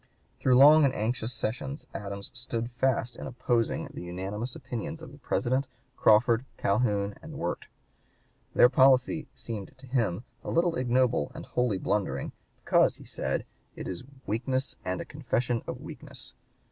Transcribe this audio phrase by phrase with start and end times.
[0.39, 5.19] Through long and anxious sessions Adams stood fast in opposing "the unanimous opinions" of the
[5.19, 7.67] President, Crawford, Calhoun, and Wirt.
[8.55, 12.31] Their policy seemed to him a little ignoble and wholly blundering,
[12.65, 13.45] because, he said,
[13.75, 16.33] "it is weakness and a confession of weakness.